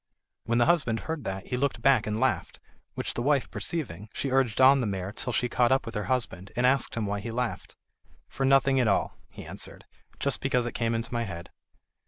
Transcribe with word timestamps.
When 0.45 0.57
the 0.57 0.65
husband 0.65 1.01
heard 1.01 1.25
that 1.25 1.45
he 1.45 1.57
looked 1.57 1.83
back 1.83 2.07
and 2.07 2.19
laughed, 2.19 2.59
which 2.95 3.13
the 3.13 3.21
wife 3.21 3.51
perceiving, 3.51 4.09
she 4.15 4.31
urged 4.31 4.59
on 4.59 4.81
the 4.81 4.87
mare 4.87 5.11
till 5.11 5.31
she 5.31 5.47
caught 5.47 5.71
up 5.71 5.85
with 5.85 5.93
her 5.93 6.05
husband, 6.05 6.51
and 6.55 6.65
asked 6.65 6.95
him 6.95 7.05
why 7.05 7.19
he 7.19 7.29
laughed. 7.29 7.75
"For 8.27 8.43
nothing 8.43 8.79
at 8.79 8.87
all," 8.87 9.15
he 9.29 9.45
answered; 9.45 9.85
"just 10.19 10.41
because 10.41 10.65
it 10.65 10.71
came 10.71 10.95
into 10.95 11.13
my 11.13 11.25
head." 11.25 11.51